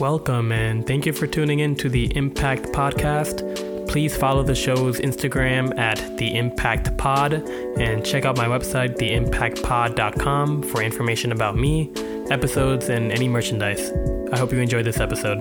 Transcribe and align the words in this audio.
Welcome 0.00 0.50
and 0.50 0.84
thank 0.84 1.06
you 1.06 1.12
for 1.12 1.28
tuning 1.28 1.60
in 1.60 1.76
to 1.76 1.88
the 1.88 2.06
Impact 2.16 2.64
Podcast. 2.72 3.86
Please 3.86 4.16
follow 4.16 4.42
the 4.42 4.54
show's 4.54 4.98
Instagram 4.98 5.78
at 5.78 6.18
the 6.18 6.36
Impact 6.36 6.98
Pod 6.98 7.34
and 7.34 8.04
check 8.04 8.24
out 8.24 8.36
my 8.36 8.46
website, 8.46 8.96
theimpactpod.com, 8.96 10.64
for 10.64 10.82
information 10.82 11.30
about 11.30 11.56
me, 11.56 11.92
episodes, 12.28 12.88
and 12.88 13.12
any 13.12 13.28
merchandise. 13.28 13.92
I 14.32 14.36
hope 14.36 14.50
you 14.50 14.58
enjoyed 14.58 14.84
this 14.84 14.98
episode. 14.98 15.38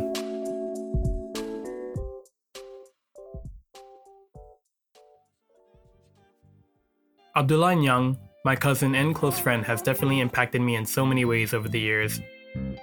Abdulaye 7.36 7.82
Niang, 7.82 8.20
my 8.46 8.56
cousin 8.56 8.94
and 8.94 9.16
close 9.16 9.40
friend, 9.40 9.66
has 9.66 9.82
definitely 9.82 10.20
impacted 10.20 10.62
me 10.62 10.76
in 10.76 10.86
so 10.86 11.08
many 11.08 11.26
ways 11.26 11.56
over 11.56 11.68
the 11.68 11.80
years. 11.80 12.20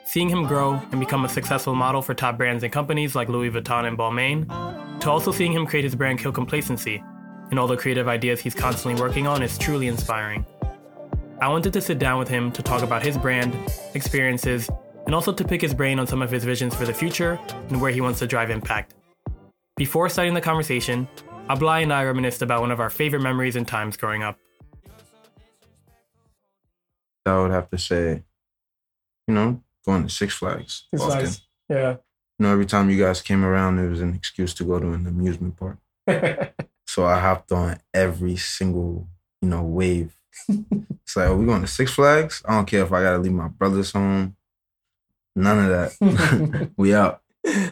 Seeing 0.05 0.29
him 0.29 0.47
grow 0.47 0.81
and 0.91 1.01
become 1.01 1.25
a 1.25 1.29
successful 1.29 1.75
model 1.75 2.03
for 2.03 2.15
top 2.15 2.37
brands 2.37 2.65
and 2.65 2.73
companies 2.73 3.15
like 3.15 3.29
Louis 3.29 3.51
Vuitton 3.51 3.87
and 3.87 3.97
Balmain, 3.97 4.49
to 5.01 5.11
also 5.11 5.33
seeing 5.33 5.53
him 5.53 5.67
create 5.67 5.85
his 5.85 5.95
brand 5.95 6.19
Kill 6.19 6.33
Complacency 6.33 7.03
and 7.51 7.59
all 7.59 7.67
the 7.67 7.77
creative 7.77 8.09
ideas 8.09 8.41
he's 8.41 8.55
constantly 8.55 9.01
working 9.01 9.27
on 9.27 9.43
is 9.43 9.59
truly 9.59 9.89
inspiring. 9.89 10.45
I 11.41 11.49
wanted 11.49 11.73
to 11.73 11.81
sit 11.81 11.99
down 11.99 12.19
with 12.19 12.29
him 12.29 12.53
to 12.53 12.63
talk 12.63 12.83
about 12.83 13.03
his 13.03 13.17
brand, 13.17 13.57
experiences, 13.95 14.69
and 15.07 15.15
also 15.15 15.33
to 15.33 15.45
pick 15.45 15.61
his 15.61 15.75
brain 15.75 15.99
on 15.99 16.07
some 16.07 16.23
of 16.23 16.31
his 16.31 16.45
visions 16.45 16.75
for 16.75 16.85
the 16.85 16.93
future 16.95 17.41
and 17.69 17.81
where 17.81 17.91
he 17.91 18.01
wants 18.01 18.19
to 18.21 18.27
drive 18.27 18.51
impact. 18.51 18.95
Before 19.77 20.09
starting 20.09 20.35
the 20.35 20.41
conversation, 20.41 21.09
Abdulaye 21.49 21.83
and 21.83 21.93
I 21.93 22.05
reminisced 22.05 22.43
about 22.43 22.61
one 22.61 22.71
of 22.71 22.79
our 22.79 22.91
favorite 22.91 23.23
memories 23.23 23.57
and 23.57 23.67
times 23.67 23.97
growing 23.97 24.23
up. 24.23 24.39
I 27.27 27.39
would 27.39 27.51
have 27.51 27.71
to 27.71 27.79
say, 27.79 28.23
you 29.27 29.35
know, 29.35 29.63
going 29.85 30.03
to 30.03 30.09
Six 30.09 30.35
Flags. 30.35 30.87
Six 30.91 31.03
often. 31.03 31.19
Flags. 31.19 31.43
Yeah. 31.69 31.91
You 32.39 32.47
know, 32.47 32.53
every 32.53 32.67
time 32.67 32.91
you 32.91 32.99
guys 32.99 33.21
came 33.21 33.45
around, 33.45 33.79
it 33.79 33.89
was 33.89 34.01
an 34.01 34.15
excuse 34.15 34.55
to 34.55 34.65
go 34.65 34.79
to 34.79 34.93
an 34.93 35.07
amusement 35.07 35.57
park. 35.57 35.79
so 36.87 37.05
I 37.05 37.21
hopped 37.21 37.53
on 37.53 37.79
every 37.93 38.37
single, 38.37 39.09
you 39.43 39.49
know, 39.49 39.63
wave. 39.63 40.17
it's 40.49 41.17
like, 41.17 41.29
are 41.29 41.37
we 41.37 41.47
going 41.47 41.61
to 41.61 41.67
Six 41.67 41.93
Flags? 41.93 42.43
I 42.47 42.57
don't 42.57 42.67
care 42.67 42.83
if 42.83 42.93
I 42.93 43.03
gotta 43.03 43.19
leave 43.19 43.33
my 43.33 43.49
brothers 43.49 43.93
home. 43.93 44.37
None 45.37 45.59
of 45.59 45.69
that. 45.69 46.71
we 46.77 46.95
out. 46.95 47.23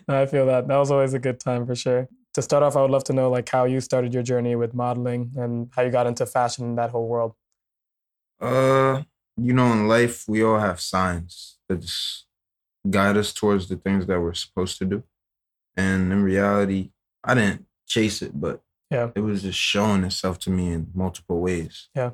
I 0.06 0.26
feel 0.26 0.46
that. 0.46 0.68
That 0.68 0.76
was 0.76 0.90
always 0.90 1.14
a 1.14 1.18
good 1.18 1.40
time 1.40 1.66
for 1.66 1.74
sure. 1.74 2.08
To 2.34 2.42
start 2.42 2.62
off, 2.62 2.76
I 2.76 2.82
would 2.82 2.90
love 2.90 3.04
to 3.04 3.12
know 3.12 3.30
like 3.30 3.48
how 3.48 3.64
you 3.64 3.80
started 3.80 4.14
your 4.14 4.22
journey 4.22 4.54
with 4.54 4.74
modeling 4.74 5.32
and 5.36 5.70
how 5.74 5.82
you 5.82 5.90
got 5.90 6.06
into 6.06 6.24
fashion 6.26 6.64
in 6.64 6.74
that 6.76 6.90
whole 6.90 7.08
world. 7.08 7.34
Uh, 8.40 9.02
you 9.36 9.52
know, 9.52 9.72
in 9.72 9.88
life, 9.88 10.24
we 10.28 10.42
all 10.42 10.58
have 10.58 10.80
signs 10.80 11.57
that 11.68 11.80
just 11.80 12.26
guide 12.88 13.16
us 13.16 13.32
towards 13.32 13.68
the 13.68 13.76
things 13.76 14.06
that 14.06 14.20
we're 14.20 14.34
supposed 14.34 14.78
to 14.78 14.84
do. 14.84 15.02
And 15.76 16.12
in 16.12 16.22
reality, 16.22 16.90
I 17.22 17.34
didn't 17.34 17.66
chase 17.86 18.22
it, 18.22 18.40
but 18.40 18.60
yeah, 18.90 19.10
it 19.14 19.20
was 19.20 19.42
just 19.42 19.58
showing 19.58 20.04
itself 20.04 20.38
to 20.40 20.50
me 20.50 20.72
in 20.72 20.90
multiple 20.94 21.40
ways. 21.40 21.88
Yeah. 21.94 22.12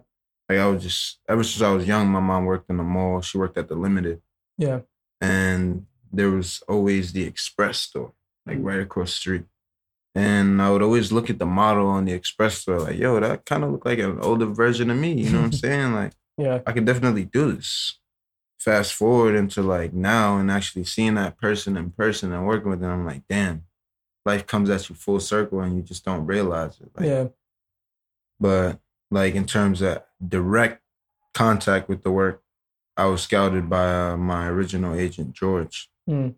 Like 0.49 0.59
I 0.59 0.67
was 0.67 0.83
just 0.83 1.21
ever 1.29 1.43
since 1.43 1.63
I 1.63 1.73
was 1.73 1.87
young, 1.87 2.09
my 2.09 2.21
mom 2.21 2.45
worked 2.45 2.69
in 2.69 2.77
the 2.77 2.83
mall. 2.83 3.21
She 3.21 3.39
worked 3.39 3.57
at 3.57 3.69
the 3.69 3.77
limited. 3.77 4.21
Yeah. 4.59 4.81
And 5.21 5.87
there 6.13 6.31
was 6.31 6.63
always 6.69 7.13
the 7.13 7.25
express 7.25 7.79
store, 7.79 8.13
like 8.47 8.59
mm. 8.59 8.65
right 8.65 8.81
across 8.81 9.11
the 9.11 9.17
street. 9.17 9.45
And 10.15 10.63
I 10.63 10.71
would 10.71 10.83
always 10.83 11.11
look 11.11 11.29
at 11.29 11.39
the 11.39 11.47
model 11.47 11.89
on 11.89 12.05
the 12.05 12.13
express 12.13 12.59
store, 12.59 12.79
like, 12.79 12.99
yo, 12.99 13.19
that 13.19 13.45
kind 13.47 13.65
of 13.65 13.73
looked 13.73 13.87
like 13.87 13.99
an 13.99 14.21
older 14.21 14.47
version 14.47 14.91
of 14.91 14.97
me. 14.97 15.13
You 15.13 15.31
know 15.31 15.39
what 15.39 15.47
I'm 15.47 15.53
saying? 15.65 15.93
Like, 15.93 16.13
yeah, 16.39 16.61
I 16.67 16.73
could 16.73 16.85
definitely 16.85 17.25
do 17.25 17.53
this. 17.53 17.99
Fast 18.65 18.95
forward 18.95 19.35
into 19.35 19.63
like 19.63 19.93
now 19.93 20.39
and 20.39 20.51
actually 20.51 20.85
seeing 20.85 21.17
that 21.17 21.39
person 21.39 21.77
in 21.77 21.91
person 21.91 22.33
and 22.33 22.47
working 22.47 22.71
with 22.71 22.81
them, 22.81 22.91
I'm 22.91 23.05
like, 23.05 23.23
damn, 23.29 23.65
life 24.25 24.47
comes 24.47 24.71
at 24.71 24.89
you 24.89 24.95
full 24.95 25.21
circle 25.21 25.61
and 25.61 25.77
you 25.77 25.83
just 25.83 26.03
don't 26.03 26.25
realize 26.25 26.81
it. 26.81 26.91
Like, 26.97 27.07
yeah. 27.07 27.27
But 28.41 28.81
like 29.11 29.35
in 29.35 29.45
terms 29.45 29.83
of 29.83 30.03
direct 30.27 30.81
contact 31.35 31.91
with 31.91 32.03
the 32.05 32.11
work, 32.11 32.43
I 32.97 33.05
was 33.05 33.23
scouted 33.23 33.69
by 33.69 34.13
uh, 34.13 34.17
my 34.17 34.47
original 34.47 34.95
agent, 34.95 35.35
George. 35.35 35.91
Mm. 36.09 36.35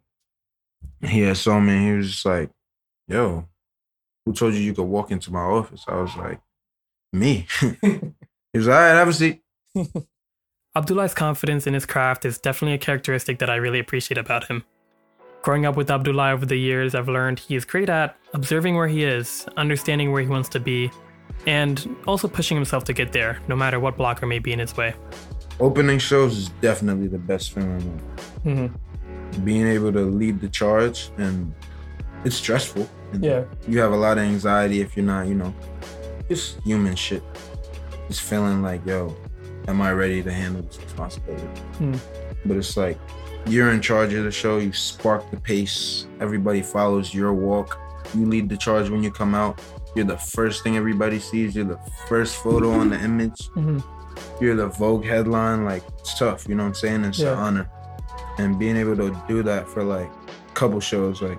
He 1.03 1.21
had 1.21 1.37
saw 1.37 1.61
me 1.61 1.75
and 1.75 1.87
he 1.87 1.93
was 1.93 2.11
just 2.11 2.27
like, 2.27 2.51
yo, 3.07 3.47
who 4.25 4.33
told 4.33 4.55
you 4.55 4.61
you 4.61 4.75
could 4.75 4.83
walk 4.83 5.13
into 5.13 5.33
my 5.33 5.43
office? 5.43 5.85
I 5.87 6.01
was 6.01 6.17
like, 6.17 6.41
me. 7.13 7.47
he 7.61 8.59
was 8.59 8.67
like, 8.67 8.75
all 8.75 8.83
right, 8.83 8.95
have 8.95 9.09
a 9.09 9.13
seat. 9.13 9.43
Abdulaye's 10.77 11.15
confidence 11.15 11.67
in 11.67 11.73
his 11.73 11.87
craft 11.87 12.27
is 12.27 12.37
definitely 12.37 12.75
a 12.75 12.79
characteristic 12.79 13.39
that 13.39 13.49
I 13.49 13.55
really 13.55 13.79
appreciate 13.79 14.19
about 14.19 14.45
him. 14.49 14.63
Growing 15.41 15.65
up 15.65 15.75
with 15.75 15.91
Abdullah 15.91 16.33
over 16.33 16.45
the 16.45 16.57
years, 16.57 16.95
I've 16.95 17.09
learned 17.09 17.39
he 17.39 17.57
is 17.57 17.65
great 17.65 17.89
at 17.89 18.15
observing 18.35 18.77
where 18.77 18.87
he 18.87 19.03
is, 19.03 19.47
understanding 19.57 20.13
where 20.13 20.21
he 20.21 20.29
wants 20.29 20.51
to 20.51 20.61
be, 20.61 20.91
and 21.47 21.97
also 22.07 22.29
pushing 22.29 22.59
himself 22.59 22.85
to 22.85 22.93
get 22.93 23.13
there, 23.13 23.39
no 23.49 23.57
matter 23.57 23.81
what 23.81 23.97
blocker 23.97 24.27
may 24.27 24.39
be 24.39 24.53
in 24.53 24.59
his 24.59 24.77
way. 24.77 24.95
Opening 25.61 25.99
shows 25.99 26.37
is 26.37 26.49
definitely 26.61 27.07
the 27.07 27.19
best 27.19 27.53
feeling. 27.53 28.03
Mm-hmm. 28.45 29.45
Being 29.45 29.69
able 29.69 29.95
to 29.95 30.03
lead 30.03 30.43
the 30.43 30.49
charge, 30.51 31.09
and 31.17 31.55
it's 32.23 32.37
stressful. 32.37 32.87
And 33.15 33.25
Yeah. 33.25 33.45
You 33.67 33.79
have 33.81 33.93
a 33.93 33.97
lot 33.97 34.19
of 34.19 34.25
anxiety 34.25 34.83
if 34.83 34.95
you're 34.95 35.07
not, 35.07 35.27
you 35.27 35.37
know, 35.37 35.55
just 36.29 36.61
human 36.65 36.97
shit. 36.97 37.23
Just 38.09 38.21
feeling 38.21 38.61
like, 38.61 38.85
yo, 38.85 39.17
am 39.69 39.81
I 39.83 39.93
ready 39.93 40.23
to 40.23 40.33
handle 40.33 40.63
this 40.63 40.81
responsibility? 40.81 41.47
Mm. 41.79 41.99
But 42.45 42.57
it's 42.57 42.77
like 42.77 42.99
you're 43.47 43.71
in 43.73 43.81
charge 43.81 44.13
of 44.15 44.25
the 44.25 44.31
show. 44.31 44.59
You 44.59 44.73
spark 44.73 45.31
the 45.31 45.37
pace. 45.39 46.07
Everybody 46.21 46.63
follows 46.63 47.15
your 47.15 47.33
walk. 47.33 47.79
You 48.15 48.27
lead 48.27 48.49
the 48.49 48.57
charge 48.57 48.89
when 48.91 49.03
you 49.03 49.11
come 49.11 49.35
out. 49.35 49.61
You're 49.95 50.05
the 50.05 50.19
first 50.19 50.63
thing 50.63 50.77
everybody 50.77 51.19
sees. 51.19 51.55
You're 51.57 51.65
the 51.65 51.79
first 52.09 52.37
photo 52.37 52.71
on 52.71 52.91
the 52.91 53.01
image. 53.01 53.49
Mhm. 53.57 53.83
You're 54.41 54.57
the 54.57 54.69
Vogue 54.69 55.05
headline. 55.05 55.65
Like 55.65 55.83
it's 55.99 56.19
tough. 56.19 56.49
You 56.49 56.55
know 56.55 56.63
what 56.65 56.69
I'm 56.69 56.75
saying? 56.75 57.05
It's 57.05 57.19
Yeah. 57.19 57.33
an 57.33 57.39
honor. 57.39 57.71
And 58.39 58.59
being 58.59 58.77
able 58.77 58.97
to 58.97 59.17
do 59.29 59.43
that 59.45 59.67
for 59.69 59.83
like 59.83 60.11
a 60.51 60.53
couple 60.55 60.79
shows, 60.81 61.23
like 61.23 61.39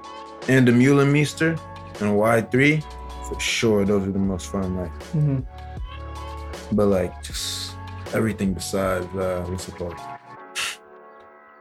Ann 0.49 0.65
Demeulemeester 0.65 1.59
and 2.01 2.15
Y3, 2.17 2.83
for 3.27 3.39
sure, 3.39 3.85
those 3.85 4.07
are 4.07 4.11
the 4.11 4.19
most 4.19 4.47
fun. 4.51 4.75
Like, 4.77 4.91
Mm-hmm. 5.13 5.39
but 6.75 6.87
like 6.87 7.21
just 7.23 7.75
everything 8.13 8.53
besides 8.53 9.05
uh, 9.15 9.45
what's 9.47 9.67
it 9.67 9.75
called? 9.75 9.95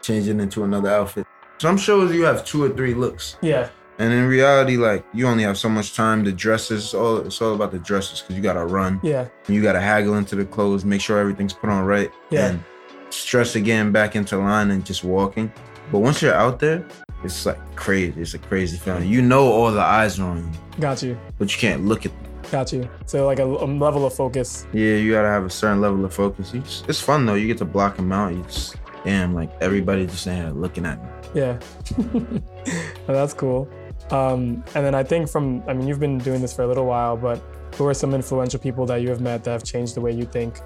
Changing 0.03 0.41
into 0.41 0.63
another 0.65 0.91
outfit. 0.91 1.27
Some 1.59 1.77
shows 1.77 2.13
you 2.15 2.25
have 2.25 2.45
two 2.45 2.63
or 2.63 2.69
three 2.69 2.95
looks, 2.95 3.37
Yeah. 3.41 3.69
and 3.99 4.13
in 4.13 4.27
reality, 4.29 4.77
like 4.77 5.05
you 5.15 5.27
only 5.27 5.43
have 5.43 5.57
so 5.59 5.69
much 5.69 5.95
time. 5.95 6.23
The 6.23 6.33
dresses, 6.33 6.85
it's 6.85 6.95
all 6.95 7.17
it's 7.19 7.41
all 7.43 7.55
about 7.55 7.73
the 7.73 7.79
dresses 7.79 8.21
because 8.21 8.37
you 8.37 8.43
gotta 8.43 8.65
run, 8.65 9.01
Yeah. 9.03 9.27
and 9.47 9.57
you 9.57 9.63
gotta 9.63 9.81
haggle 9.81 10.17
into 10.17 10.37
the 10.37 10.45
clothes, 10.45 10.85
make 10.85 11.01
sure 11.01 11.19
everything's 11.19 11.55
put 11.55 11.71
on 11.71 11.85
right, 11.85 12.11
Yeah. 12.31 12.49
and 12.49 12.65
stress 13.11 13.57
again 13.57 13.91
back 13.91 14.15
into 14.15 14.37
line 14.37 14.71
and 14.71 14.85
just 14.85 15.03
walking. 15.03 15.51
But 15.91 16.01
once 16.01 16.21
you're 16.21 16.35
out 16.35 16.59
there, 16.61 16.85
it's 17.25 17.47
like 17.47 17.59
crazy. 17.75 18.21
It's 18.21 18.35
a 18.35 18.39
crazy 18.39 18.77
feeling. 18.77 19.09
You 19.09 19.23
know 19.23 19.45
all 19.51 19.73
the 19.73 19.81
eyes 19.81 20.21
are 20.21 20.25
on 20.29 20.39
you, 20.39 20.81
Got 20.81 21.03
you. 21.03 21.17
but 21.39 21.51
you 21.53 21.59
can't 21.59 21.85
look 21.87 22.05
at 22.07 22.13
them. 22.13 22.26
Got 22.51 22.73
you. 22.73 22.89
So 23.07 23.27
like 23.27 23.39
a, 23.39 23.45
a 23.45 23.67
level 23.67 24.07
of 24.07 24.15
focus. 24.15 24.67
Yeah, 24.73 24.95
you 24.97 25.13
gotta 25.13 25.29
have 25.29 25.45
a 25.45 25.51
certain 25.51 25.81
level 25.81 26.05
of 26.05 26.15
focus. 26.15 26.53
Just, 26.53 26.89
it's 26.89 27.01
fun 27.01 27.27
though. 27.27 27.35
You 27.35 27.47
get 27.47 27.59
to 27.59 27.65
block 27.65 27.97
them 27.97 28.13
out. 28.13 28.33
You 28.35 28.43
just 28.45 28.77
damn 29.05 29.35
like 29.35 29.51
everybody 29.61 30.07
just 30.07 30.27
in 30.27 30.37
here 30.37 30.51
looking 30.51 30.87
at 30.87 31.03
me. 31.03 31.09
Yeah. 31.35 31.59
That's 33.07 33.35
cool. 33.35 33.69
Um, 34.11 34.65
and 34.75 34.87
then 34.87 34.95
I 34.95 35.03
think 35.03 35.29
from, 35.29 35.63
I 35.67 35.75
mean, 35.75 35.89
you've 35.89 35.99
been 36.01 36.19
doing 36.19 36.41
this 36.41 36.55
for 36.55 36.63
a 36.63 36.67
little 36.67 36.87
while, 36.87 37.17
but 37.17 37.43
who 37.75 37.87
are 37.87 37.95
some 37.95 38.15
influential 38.15 38.61
people 38.61 38.87
that 38.87 39.03
you 39.03 39.09
have 39.09 39.21
met 39.21 39.43
that 39.45 39.51
have 39.51 39.65
changed 39.65 39.95
the 39.97 40.01
way 40.01 40.13
you 40.13 40.25
think? 40.25 40.61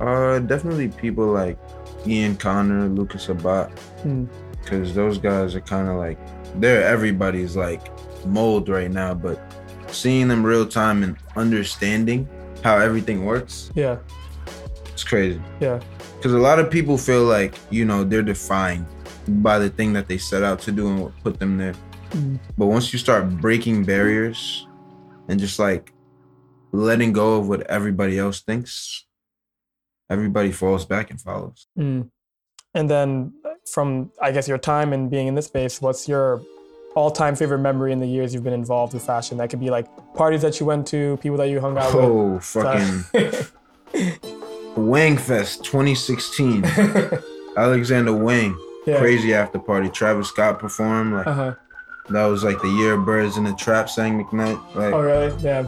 Uh, 0.00 0.38
definitely 0.40 0.88
people 0.88 1.26
like 1.26 1.58
Ian 2.06 2.36
Connor, 2.36 2.88
Luka 2.88 3.18
Sabbat, 3.18 3.70
Mm. 4.04 4.28
because 4.62 4.94
those 4.94 5.18
guys 5.18 5.54
are 5.54 5.60
kind 5.60 5.88
of 5.88 5.96
like 5.96 6.18
they're 6.60 6.82
everybody's 6.84 7.56
like 7.56 7.82
mold 8.26 8.68
right 8.68 8.90
now. 8.90 9.14
But 9.14 9.40
seeing 9.96 10.28
them 10.28 10.44
real 10.44 10.66
time 10.66 11.02
and 11.02 11.16
understanding 11.36 12.28
how 12.62 12.78
everything 12.78 13.24
works, 13.24 13.70
Yeah. 13.74 13.98
it's 14.92 15.04
crazy. 15.04 15.40
Yeah. 15.60 15.80
Because 16.16 16.32
a 16.32 16.38
lot 16.38 16.58
of 16.58 16.70
people 16.70 16.96
feel 16.98 17.24
like 17.24 17.54
you 17.70 17.84
know 17.84 18.04
they're 18.04 18.22
defined 18.22 18.86
by 19.28 19.58
the 19.58 19.70
thing 19.70 19.92
that 19.92 20.08
they 20.08 20.18
set 20.18 20.42
out 20.42 20.60
to 20.60 20.72
do 20.72 20.88
and 20.88 21.00
what 21.02 21.12
put 21.22 21.38
them 21.38 21.58
there. 21.58 21.74
Mm. 22.10 22.38
But 22.56 22.66
once 22.66 22.92
you 22.92 22.98
start 22.98 23.28
breaking 23.40 23.84
barriers 23.84 24.66
and 25.28 25.38
just 25.40 25.58
like 25.58 25.92
letting 26.72 27.12
go 27.12 27.36
of 27.36 27.48
what 27.48 27.62
everybody 27.62 28.18
else 28.18 28.40
thinks, 28.40 29.04
everybody 30.10 30.52
falls 30.52 30.84
back 30.84 31.10
and 31.10 31.20
follows. 31.20 31.66
Mm. 31.78 32.10
And 32.74 32.90
then 32.90 33.32
from, 33.72 34.12
I 34.20 34.32
guess, 34.32 34.46
your 34.48 34.58
time 34.58 34.92
and 34.92 35.10
being 35.10 35.26
in 35.26 35.34
this 35.34 35.46
space, 35.46 35.80
what's 35.82 36.08
your 36.08 36.42
all-time 36.96 37.36
favorite 37.36 37.58
memory 37.58 37.92
in 37.92 38.00
the 38.00 38.06
years 38.08 38.34
you've 38.34 38.42
been 38.42 38.52
involved 38.52 38.92
with 38.94 39.04
fashion? 39.04 39.38
That 39.38 39.50
could 39.50 39.60
be 39.60 39.70
like 39.70 39.86
parties 40.14 40.42
that 40.42 40.58
you 40.58 40.66
went 40.66 40.86
to, 40.88 41.16
people 41.18 41.36
that 41.38 41.48
you 41.48 41.60
hung 41.60 41.78
out 41.78 41.94
with. 41.94 42.04
Oh, 42.04 42.38
fucking 42.40 43.04
Wang 44.76 45.16
Fest 45.16 45.64
2016. 45.64 46.64
Alexander 47.56 48.12
Wang. 48.12 48.58
Yeah. 48.86 48.98
crazy 48.98 49.34
after 49.34 49.58
party. 49.58 49.88
Travis 49.88 50.28
Scott 50.28 50.58
performed. 50.58 51.14
Like 51.14 51.26
Uh 51.26 51.32
huh. 51.34 51.54
that 52.10 52.26
was 52.26 52.44
like 52.44 52.60
the 52.62 52.68
year 52.68 52.96
Birds 52.96 53.36
in 53.36 53.44
the 53.44 53.52
Trap 53.54 53.88
Sing 53.90 54.22
McKnight. 54.22 54.60
Like 54.74 54.94
Oh 54.94 55.00
really? 55.00 55.34
Yeah. 55.42 55.62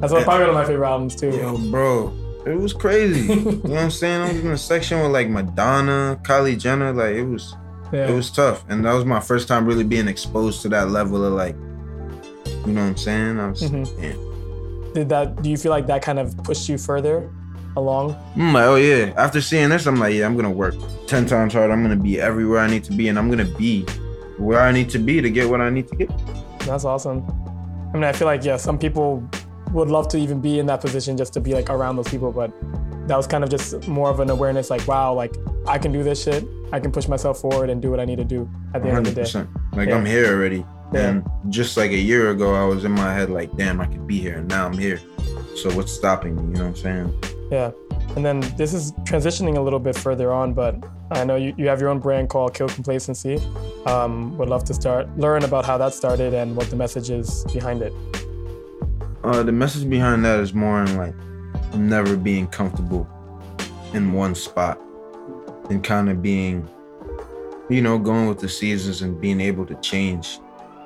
That's 0.00 0.12
probably 0.12 0.40
one 0.46 0.48
of 0.50 0.54
my 0.54 0.64
favorite 0.64 0.86
albums 0.88 1.14
too. 1.16 1.30
yo, 1.30 1.56
bro, 1.70 2.12
it 2.46 2.54
was 2.56 2.72
crazy. 2.72 3.32
you 3.34 3.44
know 3.44 3.52
what 3.60 3.78
I'm 3.78 3.90
saying? 3.90 4.20
I 4.22 4.32
was 4.32 4.44
in 4.44 4.50
a 4.50 4.56
section 4.58 5.00
with 5.00 5.10
like 5.10 5.28
Madonna, 5.28 6.18
Kylie 6.22 6.58
Jenner. 6.58 6.92
Like 6.92 7.16
it 7.16 7.24
was 7.24 7.54
Yeah. 7.94 8.08
it 8.10 8.14
was 8.14 8.30
tough, 8.30 8.64
and 8.68 8.84
that 8.84 8.92
was 8.92 9.04
my 9.04 9.20
first 9.20 9.46
time 9.48 9.64
really 9.66 9.84
being 9.84 10.08
exposed 10.08 10.62
to 10.62 10.68
that 10.70 10.90
level 10.90 11.24
of 11.24 11.32
like, 11.34 11.54
you 12.66 12.72
know 12.72 12.82
what 12.82 12.88
I'm 12.88 12.96
saying? 12.96 13.38
I 13.38 13.48
was, 13.50 13.62
Mhm. 13.62 13.86
yeah. 14.02 14.92
Did 14.94 15.08
that? 15.10 15.42
Do 15.42 15.48
you 15.50 15.56
feel 15.56 15.70
like 15.70 15.86
that 15.86 16.02
kind 16.02 16.18
of 16.18 16.36
pushed 16.44 16.68
you 16.68 16.76
further 16.78 17.30
along? 17.76 18.16
I'm 18.36 18.52
like, 18.52 18.64
oh 18.64 18.76
yeah. 18.76 19.12
After 19.16 19.40
seeing 19.40 19.68
this, 19.70 19.86
I'm 19.86 19.96
like, 19.96 20.14
yeah, 20.14 20.26
I'm 20.26 20.36
gonna 20.36 20.50
work 20.50 20.74
ten 21.06 21.24
times 21.26 21.52
harder. 21.52 21.72
I'm 21.72 21.82
gonna 21.82 21.96
be 21.96 22.20
everywhere 22.20 22.58
I 22.60 22.68
need 22.68 22.84
to 22.84 22.92
be, 22.92 23.08
and 23.08 23.18
I'm 23.18 23.28
gonna 23.30 23.44
be 23.44 23.84
where 24.38 24.60
I 24.60 24.72
need 24.72 24.90
to 24.90 24.98
be 24.98 25.20
to 25.20 25.30
get 25.30 25.48
what 25.48 25.60
I 25.60 25.70
need 25.70 25.86
to 25.88 25.96
get. 25.96 26.10
That's 26.60 26.84
awesome. 26.84 27.24
I 27.90 27.94
mean, 27.94 28.04
I 28.04 28.12
feel 28.12 28.26
like 28.26 28.44
yeah, 28.44 28.56
some 28.56 28.78
people 28.78 29.22
would 29.72 29.88
love 29.90 30.08
to 30.08 30.18
even 30.18 30.40
be 30.40 30.58
in 30.58 30.66
that 30.66 30.80
position 30.80 31.16
just 31.16 31.32
to 31.34 31.40
be 31.40 31.54
like 31.54 31.70
around 31.70 31.96
those 31.96 32.08
people, 32.08 32.32
but 32.32 32.52
that 33.08 33.16
was 33.16 33.26
kind 33.26 33.44
of 33.44 33.50
just 33.50 33.86
more 33.86 34.10
of 34.10 34.18
an 34.20 34.30
awareness, 34.30 34.70
like 34.70 34.86
wow, 34.88 35.12
like 35.12 35.34
I 35.66 35.78
can 35.78 35.92
do 35.92 36.02
this 36.02 36.22
shit. 36.22 36.44
I 36.72 36.80
can 36.80 36.92
push 36.92 37.08
myself 37.08 37.40
forward 37.40 37.70
and 37.70 37.80
do 37.80 37.90
what 37.90 38.00
I 38.00 38.04
need 38.04 38.16
to 38.16 38.24
do 38.24 38.48
at 38.74 38.82
the 38.82 38.88
end 38.88 39.06
of 39.06 39.14
the 39.14 39.24
day. 39.24 39.46
Like 39.72 39.88
Yeah. 39.88 39.96
I'm 39.96 40.04
here 40.04 40.26
already. 40.26 40.64
Yeah. 40.92 41.08
And 41.08 41.24
just 41.48 41.76
like 41.76 41.90
a 41.90 41.98
year 41.98 42.30
ago, 42.30 42.54
I 42.54 42.64
was 42.64 42.84
in 42.84 42.92
my 42.92 43.12
head 43.12 43.30
like, 43.30 43.56
damn, 43.56 43.80
I 43.80 43.86
could 43.86 44.06
be 44.06 44.18
here, 44.18 44.38
and 44.38 44.48
now 44.48 44.66
I'm 44.66 44.76
here. 44.76 45.00
So 45.56 45.70
what's 45.74 45.92
stopping 45.92 46.36
me? 46.36 46.42
You 46.42 46.48
know 46.48 46.68
what 46.68 46.68
I'm 46.68 46.76
saying? 46.76 47.22
Yeah. 47.50 47.70
And 48.16 48.24
then 48.24 48.40
this 48.56 48.74
is 48.74 48.92
transitioning 49.04 49.56
a 49.56 49.60
little 49.60 49.80
bit 49.80 49.96
further 49.96 50.32
on, 50.32 50.52
but 50.54 50.76
I 51.10 51.24
know 51.24 51.36
you, 51.36 51.54
you 51.56 51.66
have 51.68 51.80
your 51.80 51.88
own 51.88 51.98
brand 51.98 52.28
called 52.28 52.54
Kill 52.54 52.68
Complacency. 52.68 53.40
Um, 53.86 54.36
would 54.38 54.48
love 54.48 54.64
to 54.64 54.74
start 54.74 55.08
learn 55.18 55.44
about 55.44 55.64
how 55.64 55.78
that 55.78 55.94
started 55.94 56.34
and 56.34 56.56
what 56.56 56.70
the 56.70 56.76
message 56.76 57.10
is 57.10 57.44
behind 57.52 57.82
it. 57.82 57.92
Uh, 59.24 59.42
the 59.42 59.52
message 59.52 59.88
behind 59.88 60.24
that 60.24 60.38
is 60.40 60.54
more 60.54 60.82
in 60.82 60.96
like 60.96 61.14
never 61.74 62.16
being 62.16 62.46
comfortable 62.46 63.08
in 63.94 64.12
one 64.12 64.34
spot 64.34 64.80
and 65.70 65.82
kind 65.82 66.10
of 66.10 66.22
being, 66.22 66.68
you 67.68 67.82
know, 67.82 67.98
going 67.98 68.28
with 68.28 68.38
the 68.38 68.48
seasons 68.48 69.02
and 69.02 69.20
being 69.20 69.40
able 69.40 69.66
to 69.66 69.74
change 69.76 70.38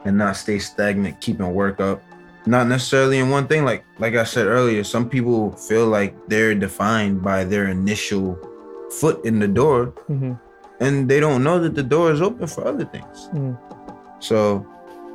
and 0.05 0.17
not 0.17 0.37
stay 0.37 0.59
stagnant, 0.59 1.21
keeping 1.21 1.53
work 1.53 1.81
up. 1.81 2.03
Not 2.47 2.67
necessarily 2.67 3.19
in 3.19 3.31
one 3.31 3.47
thing. 3.47 3.65
Like 3.65 3.85
like 3.99 4.15
I 4.15 4.25
said 4.25 4.47
earlier, 4.47 4.83
some 4.85 5.09
people 5.09 5.53
feel 5.53 5.87
like 5.87 6.15
they're 6.29 6.55
defined 6.55 7.23
by 7.23 7.45
their 7.45 7.69
initial 7.69 8.39
foot 8.91 9.23
in 9.25 9.39
the 9.39 9.49
door, 9.49 9.87
hmm 10.07 10.35
and 10.81 11.09
they 11.09 11.21
don't 11.21 11.43
know 11.43 11.59
that 11.59 11.75
the 11.75 11.83
door 11.83 12.13
is 12.13 12.23
open 12.23 12.47
for 12.47 12.67
other 12.67 12.85
things. 12.85 13.29
Mm. 13.33 13.59
So 14.21 14.67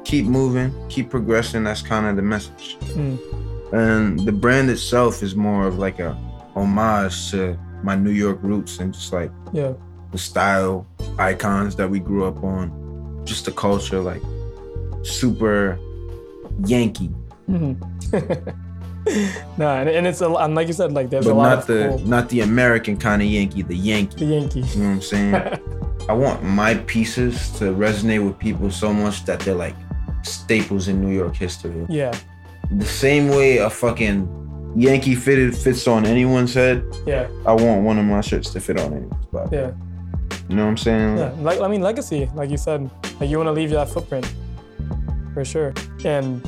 keep 0.03 0.25
moving, 0.25 0.73
keep 0.89 1.09
progressing. 1.09 1.63
That's 1.63 1.81
kind 1.81 2.05
of 2.05 2.15
the 2.15 2.21
message. 2.21 2.77
Mm. 2.79 3.73
And 3.73 4.19
the 4.19 4.31
brand 4.31 4.69
itself 4.69 5.23
is 5.23 5.35
more 5.35 5.67
of 5.67 5.79
like 5.79 5.99
a 5.99 6.13
homage 6.55 7.31
to 7.31 7.57
my 7.83 7.95
New 7.95 8.11
York 8.11 8.39
roots 8.41 8.79
and 8.79 8.93
just 8.93 9.11
like 9.13 9.31
Yeah. 9.51 9.73
the 10.11 10.17
style 10.17 10.85
icons 11.19 11.75
that 11.75 11.89
we 11.89 11.99
grew 11.99 12.25
up 12.25 12.43
on, 12.43 13.21
just 13.25 13.45
the 13.45 13.51
culture, 13.51 13.99
like 13.99 14.21
super 15.03 15.77
Yankee, 16.65 17.07
hmm 17.47 17.73
no, 19.57 19.67
and, 19.67 19.89
and 19.89 20.07
it's 20.07 20.21
a, 20.21 20.29
and 20.31 20.55
like 20.55 20.67
you 20.67 20.73
said, 20.73 20.93
like 20.93 21.09
there's 21.09 21.25
but 21.25 21.33
a 21.33 21.35
lot 21.35 21.55
not 21.57 21.67
the 21.67 21.87
cool, 21.89 21.99
not 22.07 22.29
the 22.29 22.39
American 22.41 22.95
kind 22.95 23.21
of 23.21 23.27
Yankee, 23.27 23.61
the 23.61 23.75
Yankee. 23.75 24.17
the 24.25 24.25
Yankee. 24.25 24.59
You 24.61 24.79
know 24.79 24.85
what 24.87 24.93
I'm 24.95 25.01
saying? 25.01 25.35
I 26.09 26.13
want 26.13 26.41
my 26.43 26.75
pieces 26.75 27.49
to 27.59 27.65
resonate 27.73 28.25
with 28.25 28.39
people 28.39 28.71
so 28.71 28.93
much 28.93 29.25
that 29.25 29.41
they're 29.41 29.55
like 29.55 29.75
staples 30.21 30.87
in 30.87 31.01
New 31.01 31.13
York 31.13 31.35
history. 31.35 31.85
yeah, 31.89 32.17
The 32.71 32.85
same 32.85 33.27
way 33.27 33.57
a 33.57 33.69
fucking 33.69 34.25
Yankee 34.75 35.15
fitted 35.15 35.55
fits 35.55 35.87
on 35.87 36.05
anyone's 36.05 36.53
head, 36.53 36.83
yeah, 37.05 37.27
I 37.45 37.53
want 37.53 37.83
one 37.83 37.99
of 37.99 38.05
my 38.05 38.21
shirts 38.21 38.49
to 38.51 38.59
fit 38.59 38.79
on 38.79 38.93
anyone's 38.93 39.25
body. 39.27 39.55
yeah, 39.55 39.71
You 40.49 40.55
know 40.55 40.63
what 40.63 40.69
I'm 40.71 40.77
saying? 40.77 41.17
yeah. 41.17 41.31
Like 41.39 41.61
I 41.61 41.67
mean, 41.67 41.81
legacy, 41.81 42.29
like 42.33 42.49
you 42.49 42.57
said, 42.57 42.89
like 43.19 43.29
you 43.29 43.37
want 43.37 43.47
to 43.47 43.51
leave 43.53 43.69
that 43.71 43.89
footprint 43.89 44.31
for 45.33 45.45
sure. 45.45 45.73
And 46.05 46.45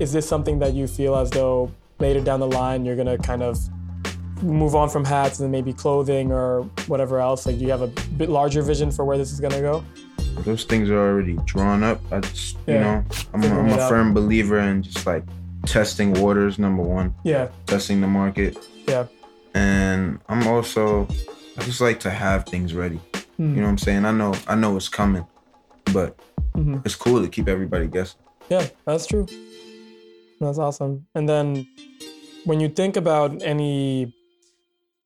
is 0.00 0.12
this 0.12 0.28
something 0.28 0.58
that 0.58 0.74
you 0.74 0.86
feel 0.86 1.16
as 1.16 1.30
though 1.30 1.70
later 1.98 2.20
down 2.20 2.40
the 2.40 2.46
line 2.46 2.84
you're 2.84 2.96
gonna 2.96 3.16
kind 3.18 3.42
of 3.42 3.58
move 4.42 4.74
on 4.74 4.90
from 4.90 5.02
hats 5.04 5.40
and 5.40 5.50
maybe 5.50 5.72
clothing 5.72 6.32
or 6.32 6.62
whatever 6.88 7.20
else? 7.20 7.46
Like, 7.46 7.58
do 7.58 7.64
you 7.64 7.70
have 7.70 7.82
a 7.82 7.88
bit 8.18 8.28
larger 8.28 8.60
vision 8.62 8.90
for 8.90 9.04
where 9.06 9.16
this 9.16 9.32
is 9.32 9.40
gonna 9.40 9.60
go? 9.60 9.82
Those 10.40 10.64
things 10.64 10.90
are 10.90 10.98
already 10.98 11.38
drawn 11.46 11.82
up. 11.82 12.00
I 12.12 12.20
just, 12.20 12.58
you 12.66 12.74
know, 12.74 13.02
I'm, 13.32 13.42
a, 13.42 13.46
I'm 13.46 13.68
a 13.70 13.88
firm 13.88 14.12
believer 14.12 14.58
in 14.58 14.82
just 14.82 15.06
like 15.06 15.24
testing 15.66 16.12
waters, 16.14 16.58
number 16.58 16.82
one, 16.82 17.14
Yeah, 17.24 17.48
testing 17.66 18.00
the 18.00 18.06
market. 18.06 18.56
yeah. 18.86 19.06
And 19.54 20.20
I'm 20.28 20.46
also, 20.46 21.08
I 21.58 21.62
just 21.62 21.80
like 21.80 22.00
to 22.00 22.10
have 22.10 22.44
things 22.46 22.74
ready. 22.74 23.00
You 23.38 23.44
know 23.46 23.62
what 23.62 23.68
I'm 23.68 23.78
saying? 23.78 24.04
I 24.04 24.10
know, 24.12 24.34
I 24.46 24.54
know 24.54 24.76
it's 24.76 24.88
coming, 24.88 25.26
but 25.92 26.18
hmm 26.54 26.78
it's 26.84 26.94
cool 26.94 27.22
to 27.22 27.28
keep 27.28 27.48
everybody 27.48 27.86
guessing. 27.86 28.20
Yeah, 28.48 28.66
that's 28.86 29.06
true. 29.06 29.26
That's 30.40 30.58
awesome. 30.58 31.06
And 31.14 31.28
then 31.28 31.66
when 32.44 32.60
you 32.60 32.68
think 32.68 32.96
about 32.96 33.42
any 33.42 34.12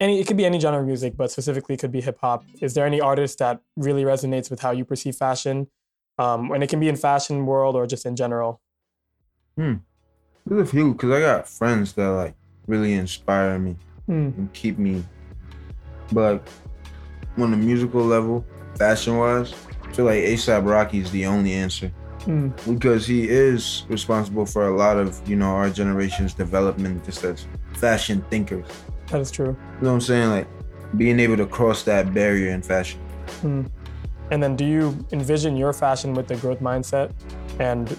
any 0.01 0.21
it 0.21 0.27
could 0.27 0.37
be 0.37 0.45
any 0.47 0.59
genre 0.59 0.81
of 0.81 0.87
music, 0.87 1.17
but 1.17 1.31
specifically 1.31 1.75
it 1.75 1.79
could 1.79 1.93
be 1.93 2.01
hip 2.01 2.19
hop. 2.21 2.45
Is 2.61 2.75
there 2.75 2.87
any 2.87 3.01
artist 3.01 3.39
that 3.39 3.61
really 3.77 4.05
resonates 4.05 4.51
with 4.51 4.61
how 4.61 4.71
you 4.71 4.85
perceive 4.85 5.17
fashion? 5.17 5.69
Um, 6.19 6.51
and 6.53 6.63
it 6.63 6.69
can 6.71 6.81
be 6.81 6.89
in 6.89 6.97
fashion 6.97 7.47
world 7.47 7.77
or 7.77 7.87
just 7.87 8.05
in 8.07 8.15
general. 8.17 8.61
There's 10.51 10.69
a 10.69 10.71
few, 10.71 10.93
because 10.93 11.13
I 11.13 11.21
got 11.21 11.49
friends 11.49 11.95
that 11.95 12.09
like 12.09 12.35
really 12.67 12.93
inspire 12.93 13.59
me 13.59 13.77
Mm, 14.11 14.37
and 14.37 14.53
keep 14.53 14.77
me. 14.77 15.05
But 16.13 16.33
like, 16.33 16.43
on 17.39 17.53
the 17.53 17.57
musical 17.57 18.05
level, 18.05 18.45
fashion 18.77 19.17
wise, 19.17 19.55
I 19.85 19.93
feel 19.93 20.05
like 20.05 20.19
ASAP 20.19 20.69
Rocky 20.69 20.99
is 20.99 21.13
the 21.13 21.27
only 21.27 21.53
answer 21.53 21.93
mm, 22.21 22.53
because 22.69 23.07
he 23.07 23.29
is 23.29 23.85
responsible 23.89 24.47
for 24.47 24.67
a 24.67 24.77
lot 24.77 24.97
of 24.97 25.21
you 25.29 25.37
know 25.37 25.51
our 25.51 25.71
generation's 25.71 26.35
development 26.35 27.05
just 27.05 27.23
as 27.23 27.47
fashion 27.75 28.25
thinkers. 28.31 28.67
that 29.11 29.21
is 29.21 29.31
true. 29.31 29.47
You 29.47 29.83
know 29.83 29.89
what 29.91 29.95
I'm 29.95 30.01
saying? 30.01 30.31
Like 30.31 30.49
being 30.97 31.21
able 31.21 31.37
to 31.37 31.47
cross 31.47 31.85
that 31.85 32.13
barrier 32.13 32.51
in 32.51 32.63
fashion. 32.63 33.01
Mm. 33.43 33.71
And 34.33 34.43
then 34.43 34.57
do 34.57 34.65
you 34.65 35.07
envision 35.13 35.57
your 35.57 35.73
fashion 35.73 36.15
with 36.15 36.27
the 36.27 36.37
growth 36.37 36.61
mindset? 36.61 37.13
And 37.61 37.97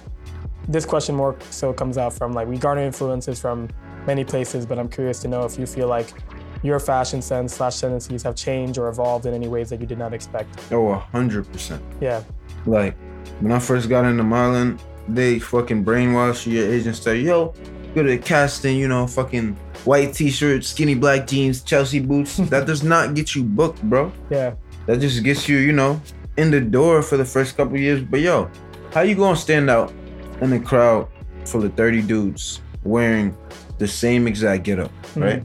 this 0.68 0.86
question 0.86 1.16
more 1.16 1.36
so 1.50 1.74
comes 1.74 1.98
out 1.98 2.14
from 2.14 2.34
like 2.34 2.48
we 2.48 2.58
garner 2.58 2.82
influences 2.82 3.40
from 3.40 3.70
many 4.06 4.24
places, 4.24 4.66
but 4.66 4.80
I'm 4.80 4.90
curious 4.90 5.20
to 5.20 5.28
know 5.28 5.44
if 5.44 5.58
you 5.58 5.66
feel 5.66 5.88
like 5.88 6.14
your 6.64 6.80
fashion 6.80 7.22
sense 7.22 7.56
slash 7.56 7.80
tendencies 7.80 8.24
have 8.24 8.36
changed 8.36 8.78
or 8.78 8.88
evolved 8.88 9.26
in 9.26 9.34
any 9.34 9.48
ways 9.48 9.70
that 9.70 9.80
you 9.80 9.88
did 9.88 9.98
not 9.98 10.14
expect. 10.14 10.50
Oh, 10.72 10.90
a 10.90 10.98
hundred 10.98 11.52
percent. 11.52 11.84
Yeah. 12.00 12.24
Like 12.66 12.96
when 13.40 13.52
I 13.52 13.60
first 13.60 13.90
got 13.90 14.06
into 14.06 14.24
Marlin, 14.24 14.80
they 15.08 15.40
fucking 15.40 15.84
brainwash 15.84 16.52
your 16.52 16.72
agent. 16.72 16.96
Say, 16.98 17.22
yo, 17.22 17.54
go 17.96 18.04
to 18.04 18.10
the 18.10 18.18
casting. 18.18 18.78
You 18.78 18.88
know, 18.88 19.08
fucking 19.08 19.56
white 19.86 20.14
t-shirt, 20.14 20.64
skinny 20.64 20.96
black 20.96 21.28
jeans, 21.28 21.64
Chelsea 21.64 22.00
boots. 22.00 22.38
that 22.50 22.68
does 22.68 22.84
not 22.84 23.16
get 23.16 23.36
you 23.36 23.44
booked, 23.44 23.82
bro. 23.84 24.12
Yeah. 24.30 24.56
That 24.86 25.00
just 25.00 25.24
gets 25.24 25.48
you, 25.48 25.58
you 25.58 25.74
know, 25.74 26.02
in 26.38 26.52
the 26.52 26.62
door 26.62 27.02
for 27.02 27.18
the 27.18 27.26
first 27.26 27.58
couple 27.58 27.78
years. 27.78 28.02
But 28.04 28.20
yo, 28.20 28.50
how 28.94 29.02
you 29.02 29.16
gonna 29.16 29.36
stand 29.36 29.70
out 29.70 29.92
in 30.42 30.54
a 30.54 30.60
crowd 30.60 31.08
full 31.46 31.64
of 31.64 31.74
30 31.76 32.02
dudes 32.04 32.62
wearing 32.84 33.36
the 33.78 33.88
same 33.88 34.28
exact 34.28 34.64
getup, 34.64 34.92
right? 35.16 35.44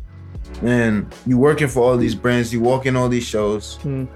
And 0.63 1.13
you 1.27 1.39
working 1.39 1.69
for 1.69 1.81
all 1.83 1.97
these 1.97 2.15
brands, 2.15 2.53
you 2.53 2.61
walk 2.61 2.87
in 2.87 2.97
all 2.97 3.09
these 3.09 3.25
shows, 3.27 3.79
Mm. 3.85 4.09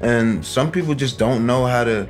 and 0.00 0.44
some 0.44 0.70
people 0.70 0.94
just 0.94 1.18
don't 1.18 1.44
know 1.46 1.66
how 1.66 1.84
to 1.84 2.06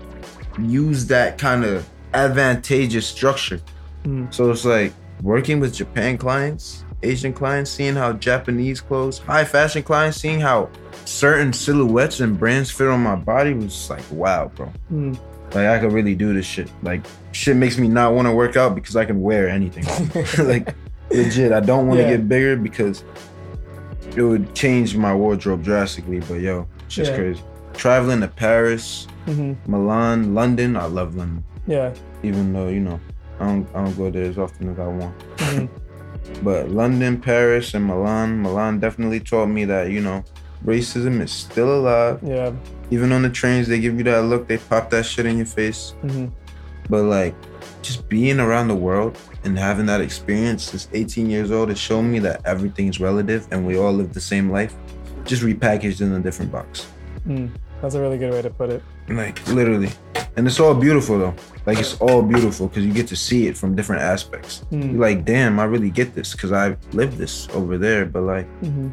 use 0.58 1.06
that 1.06 1.38
kind 1.38 1.64
of 1.64 1.86
advantageous 2.14 3.06
structure. 3.06 3.60
Mm. 4.04 4.32
So 4.32 4.50
it's 4.50 4.64
like 4.64 4.92
working 5.22 5.60
with 5.60 5.74
Japan 5.74 6.18
clients, 6.18 6.84
Asian 7.02 7.32
clients, 7.32 7.70
seeing 7.70 7.94
how 7.94 8.12
Japanese 8.14 8.80
clothes, 8.80 9.18
high 9.18 9.44
fashion 9.44 9.82
clients, 9.82 10.18
seeing 10.18 10.40
how 10.40 10.68
certain 11.04 11.52
silhouettes 11.52 12.20
and 12.20 12.38
brands 12.38 12.70
fit 12.70 12.88
on 12.88 13.00
my 13.00 13.14
body 13.16 13.54
was 13.54 13.88
like, 13.90 14.02
wow, 14.10 14.50
bro. 14.54 14.70
Like 15.56 15.68
I 15.68 15.78
could 15.78 15.92
really 15.92 16.14
do 16.14 16.34
this 16.34 16.44
shit. 16.44 16.70
Like 16.82 17.00
shit 17.32 17.56
makes 17.56 17.78
me 17.78 17.88
not 17.88 18.12
want 18.12 18.28
to 18.28 18.32
work 18.32 18.56
out 18.56 18.74
because 18.74 18.94
I 18.94 19.06
can 19.06 19.22
wear 19.22 19.48
anything. 19.48 19.84
like 20.46 20.74
legit, 21.10 21.50
I 21.52 21.60
don't 21.60 21.86
want 21.88 21.98
to 22.00 22.04
Yeah. 22.04 22.16
get 22.18 22.28
bigger 22.28 22.56
because 22.56 23.02
it 24.14 24.20
would 24.22 24.54
change 24.54 24.94
my 24.96 25.14
wardrobe 25.14 25.62
drastically. 25.64 26.20
But 26.20 26.40
yo, 26.40 26.66
it's 26.84 26.94
just 26.94 27.10
Yeah. 27.12 27.16
crazy. 27.16 27.42
Traveling 27.72 28.20
to 28.20 28.28
Paris, 28.28 29.06
hmm 29.24 29.54
Milan, 29.66 30.34
London. 30.34 30.76
I 30.76 30.84
love 30.86 31.16
London, 31.16 31.42
Yeah. 31.66 31.92
even 32.22 32.52
though 32.52 32.68
you 32.68 32.80
know 32.80 33.00
I 33.40 33.46
don't 33.46 33.66
I 33.74 33.82
don't 33.84 33.96
go 33.96 34.10
there 34.10 34.24
as 34.28 34.36
often 34.36 34.68
as 34.68 34.78
I 34.78 34.86
want. 34.86 35.14
Mhm. 35.38 35.68
But 36.42 36.70
London, 36.70 37.18
Paris, 37.20 37.72
and 37.72 37.86
Milan, 37.86 38.42
Milan 38.42 38.78
definitely 38.80 39.20
taught 39.20 39.46
me 39.46 39.64
that 39.64 39.90
you 39.90 40.02
know 40.02 40.22
racism 40.64 41.20
is 41.20 41.32
still 41.32 41.74
alive. 41.80 42.20
Yeah. 42.22 42.52
Even 42.90 43.12
on 43.12 43.22
the 43.22 43.30
trains, 43.30 43.68
they 43.68 43.80
give 43.80 43.96
you 43.98 44.04
that 44.04 44.22
look. 44.24 44.46
They 44.48 44.58
pop 44.58 44.90
that 44.90 45.04
shit 45.06 45.26
in 45.26 45.36
your 45.36 45.46
face. 45.46 45.90
hmm 46.02 46.26
But 46.88 47.04
like, 47.04 47.34
just 47.82 48.08
being 48.08 48.40
around 48.40 48.68
the 48.68 48.74
world 48.74 49.18
and 49.44 49.58
having 49.58 49.86
that 49.86 50.00
experience 50.00 50.64
since 50.64 50.88
18 50.92 51.30
years 51.30 51.50
old 51.50 51.68
has 51.68 51.78
shown 51.78 52.10
me 52.10 52.18
that 52.20 52.40
everything 52.44 52.88
is 52.88 53.00
relative 53.00 53.46
and 53.50 53.66
we 53.66 53.76
all 53.78 53.92
live 53.92 54.12
the 54.12 54.20
same 54.20 54.50
life, 54.50 54.74
just 55.24 55.42
repackaged 55.42 56.00
in 56.00 56.12
a 56.12 56.20
different 56.20 56.50
box. 56.50 56.88
Mm. 57.26 57.50
That's 57.82 57.94
a 57.94 58.00
really 58.00 58.18
good 58.18 58.32
way 58.32 58.42
to 58.42 58.50
put 58.50 58.70
it. 58.70 58.82
Like 59.08 59.46
literally, 59.48 59.90
and 60.36 60.46
it's 60.46 60.58
all 60.58 60.74
beautiful 60.74 61.18
though. 61.18 61.34
Like 61.66 61.78
it's 61.78 61.96
all 62.00 62.22
beautiful 62.22 62.68
because 62.68 62.84
you 62.84 62.92
get 62.92 63.06
to 63.08 63.16
see 63.16 63.46
it 63.46 63.56
from 63.56 63.76
different 63.76 64.02
aspects. 64.02 64.64
Mm. 64.72 64.92
You're 64.92 65.00
like, 65.00 65.24
damn, 65.24 65.60
I 65.60 65.64
really 65.64 65.90
get 65.90 66.14
this 66.14 66.32
because 66.32 66.52
I 66.52 66.76
lived 66.92 67.18
this 67.18 67.48
over 67.50 67.78
there, 67.78 68.06
but 68.06 68.22
like 68.22 68.46
hmm 68.60 68.88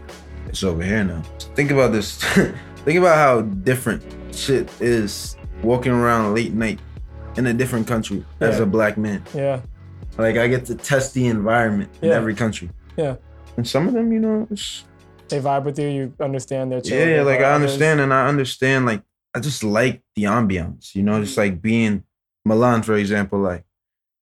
it's 0.53 0.63
over 0.63 0.83
here 0.83 1.03
now. 1.03 1.24
Think 1.55 1.72
about 1.72 1.91
this. 1.91 2.17
Think 2.86 3.00
about 3.00 3.17
how 3.17 3.41
different 3.41 4.03
shit 4.31 4.69
is 4.79 5.36
walking 5.63 5.91
around 5.91 6.36
late 6.36 6.53
night 6.53 6.79
in 7.38 7.48
a 7.48 7.53
different 7.53 7.88
country 7.88 8.24
as 8.39 8.60
a 8.60 8.65
black 8.65 8.95
man. 8.95 9.24
Yeah. 9.33 9.62
Like 10.15 10.38
I 10.38 10.48
get 10.48 10.65
to 10.65 10.75
test 10.75 11.15
the 11.15 11.25
environment 11.25 11.89
in 12.03 12.12
every 12.12 12.36
country. 12.36 12.69
Yeah. 12.98 13.15
And 13.57 13.67
some 13.67 13.88
of 13.88 13.95
them, 13.95 14.12
you 14.13 14.19
know, 14.19 14.48
it's, 14.51 14.83
They 15.27 15.39
vibe 15.39 15.63
with 15.63 15.79
you. 15.79 15.88
You 15.88 16.13
understand 16.19 16.72
their 16.72 16.81
yeah, 16.83 17.05
children. 17.05 17.25
like 17.25 17.39
I 17.39 17.53
understand 17.53 18.00
and 18.00 18.13
I 18.13 18.27
understand 18.27 18.86
like 18.86 19.01
I 19.33 19.39
just 19.39 19.63
like 19.63 20.03
the 20.15 20.25
ambiance, 20.25 20.93
you 20.93 21.01
know, 21.01 21.19
just 21.19 21.36
like 21.36 21.63
being 21.63 22.03
Milan, 22.45 22.83
for 22.83 22.93
example, 22.93 23.39
like 23.39 23.63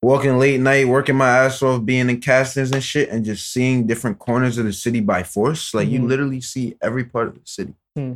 walking 0.01 0.37
late 0.39 0.59
night, 0.59 0.87
working 0.87 1.15
my 1.15 1.27
ass 1.29 1.61
off, 1.61 1.85
being 1.85 2.09
in 2.09 2.19
castings 2.19 2.71
and 2.71 2.83
shit, 2.83 3.09
and 3.09 3.23
just 3.25 3.51
seeing 3.53 3.85
different 3.87 4.17
corners 4.19 4.57
of 4.57 4.65
the 4.65 4.73
city 4.73 4.99
by 4.99 5.23
force. 5.23 5.73
Like 5.73 5.89
you 5.89 5.99
Mhm. 5.99 6.07
literally 6.07 6.41
see 6.41 6.75
every 6.81 7.03
part 7.03 7.27
of 7.27 7.35
the 7.35 7.41
city. 7.45 7.75
Hmm. 7.95 8.13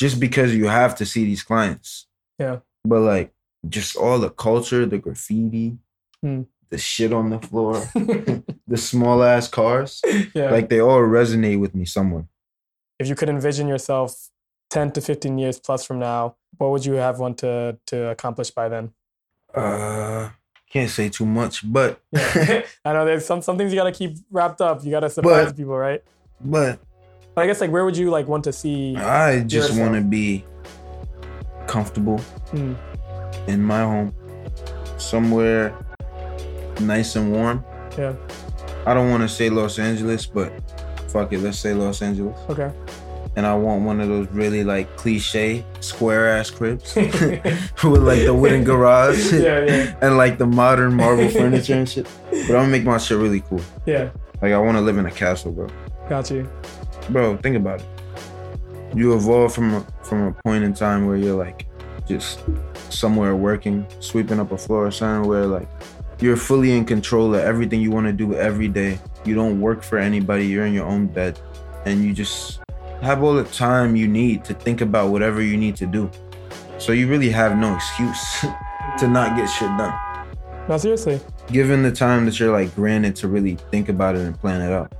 Just 0.00 0.20
because 0.20 0.54
you 0.54 0.66
have 0.68 0.94
to 0.96 1.04
see 1.06 1.24
these 1.24 1.42
clients. 1.42 2.06
Yeah. 2.38 2.60
But 2.84 3.00
like 3.00 3.32
just 3.68 3.96
all 3.96 4.18
the 4.18 4.30
culture, 4.30 4.86
the 4.86 4.98
graffiti, 4.98 5.76
Hmm. 6.22 6.42
the 6.70 6.78
shit 6.78 7.12
on 7.12 7.30
the 7.30 7.38
floor, 7.40 7.74
the 8.66 8.76
small 8.76 9.22
ass 9.22 9.48
cars. 9.48 10.00
yeah. 10.34 10.50
Like 10.50 10.68
they 10.68 10.80
all 10.80 11.00
resonate 11.00 11.60
with 11.60 11.74
me 11.74 11.84
somewhere. 11.84 12.26
if 13.00 13.06
you 13.08 13.14
could 13.14 13.28
envision 13.28 13.68
yourself 13.68 14.28
10 14.70 14.90
to 14.90 15.00
15 15.00 15.38
years 15.38 15.60
plus 15.60 15.84
from 15.84 15.98
now, 16.00 16.34
what 16.56 16.70
would 16.72 16.84
you 16.84 16.94
have 16.94 17.18
wanted 17.20 17.38
to 17.38 17.78
to 17.86 18.08
accomplish 18.10 18.50
by 18.50 18.68
then? 18.68 18.92
Uh 19.54 20.30
can't 20.70 20.90
say 20.90 21.08
too 21.08 21.24
much, 21.26 21.70
but 21.70 22.00
Yeah. 22.12 22.62
I 22.84 22.92
know 22.92 23.04
there's 23.04 23.24
some 23.26 23.42
some 23.42 23.56
things 23.58 23.72
you 23.72 23.78
gotta 23.78 23.92
keep 23.92 24.16
wrapped 24.30 24.60
up. 24.60 24.84
You 24.84 24.90
gotta 24.90 25.10
surprise 25.10 25.46
But- 25.46 25.56
people, 25.56 25.76
right? 25.76 26.02
but 26.40 26.78
But 27.34 27.42
I 27.42 27.46
guess 27.46 27.60
like 27.60 27.70
where 27.70 27.84
would 27.84 27.96
you 27.96 28.10
like 28.10 28.28
want 28.28 28.44
to 28.44 28.52
see 28.52 28.96
I 28.96 29.40
just 29.40 29.78
want 29.78 29.94
to 29.94 30.00
be 30.02 30.44
comfortable 31.66 32.18
Hmm. 32.50 32.74
in 33.46 33.62
my 33.62 33.82
home, 33.82 34.14
somewhere 34.98 35.74
nice 36.80 37.16
and 37.16 37.32
warm. 37.32 37.64
Yeah. 37.96 38.14
I 38.86 38.94
don't 38.94 39.10
want 39.10 39.22
to 39.22 39.28
say 39.28 39.50
Los 39.50 39.78
Angeles, 39.78 40.24
but 40.26 40.52
fuck 41.08 41.32
it, 41.32 41.38
let's 41.40 41.58
say 41.58 41.74
Los 41.74 42.00
Angeles. 42.02 42.38
Okay. 42.48 42.70
And 43.38 43.46
I 43.46 43.54
want 43.54 43.84
one 43.84 44.00
of 44.00 44.08
those 44.08 44.26
really 44.32 44.64
like 44.64 44.96
cliche 44.96 45.64
square 45.78 46.28
ass 46.28 46.50
cribs 46.50 46.96
with 46.96 48.02
like 48.02 48.24
the 48.24 48.34
wooden 48.34 48.64
garage 48.64 49.32
yeah, 49.32 49.64
yeah. 49.64 49.94
and 50.02 50.16
like 50.16 50.38
the 50.38 50.46
modern 50.46 50.94
marble 50.94 51.28
furniture 51.28 51.74
and 51.74 51.88
shit. 51.88 52.08
But 52.30 52.40
I'm 52.40 52.48
gonna 52.48 52.68
make 52.68 52.82
my 52.82 52.98
shit 52.98 53.16
really 53.16 53.42
cool. 53.42 53.62
Yeah. 53.86 54.10
Like 54.42 54.52
I 54.52 54.58
want 54.58 54.76
to 54.76 54.80
live 54.80 54.98
in 54.98 55.06
a 55.06 55.10
castle, 55.12 55.52
bro. 55.52 55.68
Got 56.08 56.32
you. 56.32 56.50
bro 57.10 57.36
think 57.36 57.54
about 57.54 57.78
it 57.80 57.86
you 58.94 59.14
evolve 59.14 59.54
from 59.54 59.74
a, 59.74 59.86
from 60.02 60.22
a 60.22 60.32
point 60.42 60.64
in 60.64 60.74
time 60.74 61.06
where 61.06 61.16
you're 61.16 61.36
like 61.36 61.66
just 62.08 62.40
somewhere 62.90 63.36
working 63.36 63.86
sweeping 64.00 64.40
up 64.40 64.50
a 64.50 64.58
floor 64.58 64.86
or 64.86 64.90
something 64.90 65.28
where 65.28 65.46
like 65.46 65.68
you're 66.18 66.36
fully 66.36 66.72
in 66.76 66.84
control 66.84 67.34
of 67.34 67.40
everything 67.40 67.80
you 67.80 67.92
want 67.92 68.06
to 68.06 68.12
do 68.12 68.34
every 68.34 68.66
day 68.66 68.98
you 69.24 69.34
don't 69.34 69.60
work 69.60 69.82
for 69.82 69.98
anybody 69.98 70.46
you're 70.46 70.66
in 70.66 70.72
your 70.72 70.86
own 70.86 71.06
bed 71.06 71.38
and 71.84 72.02
you 72.02 72.12
just 72.12 72.60
have 73.02 73.22
all 73.22 73.34
the 73.34 73.44
time 73.44 73.94
you 73.96 74.08
need 74.08 74.44
to 74.44 74.54
think 74.54 74.80
about 74.80 75.10
whatever 75.10 75.40
you 75.42 75.56
need 75.56 75.76
to 75.76 75.86
do 75.86 76.10
so 76.78 76.92
you 76.92 77.08
really 77.08 77.30
have 77.30 77.56
no 77.56 77.74
excuse 77.74 78.40
to 78.98 79.06
not 79.08 79.36
get 79.36 79.46
shit 79.48 79.68
done 79.78 79.94
No, 80.68 80.76
seriously. 80.76 81.20
given 81.48 81.82
the 81.82 81.92
time 81.92 82.24
that 82.26 82.38
you're 82.38 82.52
like 82.52 82.74
granted 82.74 83.16
to 83.16 83.28
really 83.28 83.56
think 83.70 83.88
about 83.88 84.16
it 84.16 84.22
and 84.22 84.38
plan 84.38 84.60
it 84.60 84.72
out. 84.72 84.92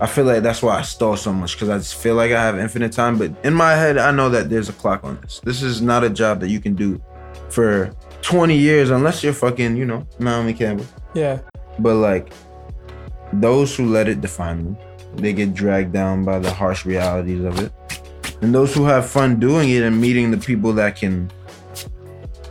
I 0.00 0.06
feel 0.06 0.24
like 0.26 0.44
that's 0.44 0.62
why 0.62 0.78
I 0.78 0.82
stall 0.82 1.16
so 1.16 1.32
much 1.32 1.54
because 1.56 1.68
I 1.70 1.78
just 1.78 1.96
feel 1.96 2.14
like 2.14 2.30
I 2.30 2.40
have 2.40 2.56
infinite 2.56 2.92
time. 2.92 3.18
But 3.18 3.32
in 3.42 3.52
my 3.52 3.72
head, 3.72 3.98
I 3.98 4.12
know 4.12 4.28
that 4.30 4.48
there's 4.48 4.68
a 4.68 4.72
clock 4.72 5.02
on 5.02 5.18
this. 5.22 5.40
This 5.42 5.60
is 5.60 5.82
not 5.82 6.04
a 6.04 6.10
job 6.10 6.38
that 6.40 6.50
you 6.50 6.60
can 6.60 6.74
do 6.76 7.02
for 7.50 7.90
20 8.22 8.56
years 8.56 8.90
unless 8.90 9.24
you're 9.24 9.32
fucking, 9.32 9.76
you 9.76 9.84
know, 9.86 10.06
Naomi 10.20 10.54
Campbell. 10.54 10.86
Yeah. 11.14 11.40
But 11.80 11.94
like 11.96 12.32
those 13.32 13.74
who 13.76 13.86
let 13.86 14.06
it 14.08 14.20
define 14.20 14.62
them, 14.64 14.76
they 15.14 15.32
get 15.32 15.54
dragged 15.54 15.92
down 15.92 16.24
by 16.24 16.38
the 16.38 16.52
harsh 16.52 16.84
realities 16.84 17.44
of 17.44 17.58
it. 17.58 17.72
And 18.40 18.54
those 18.54 18.74
who 18.74 18.84
have 18.84 19.08
fun 19.08 19.40
doing 19.40 19.70
it 19.70 19.82
and 19.82 20.00
meeting 20.00 20.30
the 20.30 20.38
people 20.38 20.72
that 20.74 20.96
can 20.96 21.30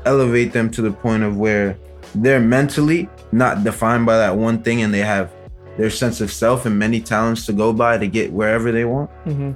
elevate 0.05 0.53
them 0.53 0.69
to 0.71 0.81
the 0.81 0.91
point 0.91 1.23
of 1.23 1.37
where 1.37 1.77
they're 2.15 2.39
mentally 2.39 3.09
not 3.31 3.63
defined 3.63 4.05
by 4.05 4.17
that 4.17 4.35
one 4.35 4.61
thing 4.63 4.81
and 4.81 4.93
they 4.93 4.99
have 4.99 5.31
their 5.77 5.89
sense 5.89 6.21
of 6.21 6.31
self 6.31 6.65
and 6.65 6.77
many 6.77 6.99
talents 6.99 7.45
to 7.45 7.53
go 7.53 7.71
by 7.71 7.97
to 7.97 8.07
get 8.07 8.31
wherever 8.31 8.71
they 8.71 8.85
want. 8.85 9.09
Mm-hmm. 9.25 9.51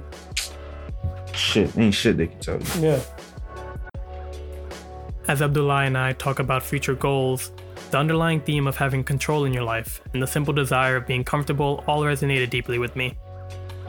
Shit, 1.34 1.76
ain't 1.76 1.94
shit 1.94 2.16
they 2.16 2.28
can 2.28 2.38
tell 2.38 2.60
you. 2.60 2.82
Yeah. 2.86 3.00
As 5.28 5.40
Abdulaye 5.40 5.86
and 5.86 5.98
I 5.98 6.12
talk 6.12 6.38
about 6.38 6.62
future 6.62 6.94
goals, 6.94 7.50
the 7.92 7.98
underlying 7.98 8.40
theme 8.40 8.66
of 8.66 8.76
having 8.76 9.04
control 9.04 9.44
in 9.44 9.52
your 9.52 9.62
life 9.62 10.00
and 10.12 10.22
the 10.22 10.26
simple 10.26 10.52
desire 10.52 10.96
of 10.96 11.06
being 11.06 11.22
comfortable 11.22 11.84
all 11.86 12.02
resonated 12.02 12.50
deeply 12.50 12.78
with 12.78 12.96
me. 12.96 13.16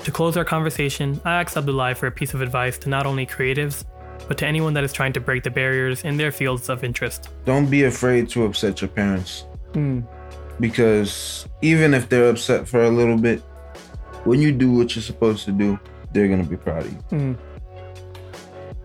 To 0.03 0.12
close 0.12 0.36
our 0.38 0.45
conversation, 0.45 1.19
I 1.24 1.41
asked 1.41 1.55
Abdulaye 1.55 1.95
for 1.95 2.07
a 2.07 2.12
piece 2.12 2.33
of 2.33 2.41
advice 2.41 2.77
to 2.79 2.89
not 2.89 3.05
only 3.05 3.25
creatives, 3.25 3.86
but 4.27 4.38
to 4.39 4.45
anyone 4.45 4.74
that 4.74 4.83
is 4.83 4.93
trying 4.93 5.13
to 5.13 5.22
break 5.22 5.43
the 5.43 5.50
barriers 5.50 6.03
in 6.03 6.17
their 6.17 6.31
fields 6.31 6.69
of 6.69 6.83
interest. 6.83 7.29
Don't 7.45 7.69
be 7.69 7.83
afraid 7.86 8.29
to 8.29 8.45
upset 8.45 8.81
your 8.81 8.89
parents. 8.89 9.45
Mm. 9.74 10.05
because 10.60 11.48
even 11.63 11.95
if 11.95 12.10
they're 12.10 12.29
upset 12.29 12.67
for 12.67 12.83
a 12.83 12.89
little 12.89 13.17
bit, 13.17 13.39
when 14.24 14.39
you 14.39 14.51
do 14.51 14.72
what 14.72 14.95
you're 14.95 15.01
supposed 15.01 15.45
to 15.45 15.51
do, 15.51 15.79
they're 16.12 16.27
gonna 16.27 16.43
be 16.43 16.57
proud 16.57 16.86
of 16.86 16.91
you. 16.91 17.00
Mm. 17.12 17.38